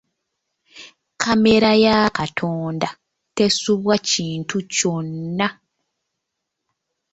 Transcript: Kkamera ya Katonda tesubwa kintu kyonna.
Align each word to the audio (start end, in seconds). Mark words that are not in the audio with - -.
Kkamera 1.11 1.71
ya 1.85 1.97
Katonda 2.17 2.89
tesubwa 3.37 3.95
kintu 4.09 4.57
kyonna. 4.73 5.47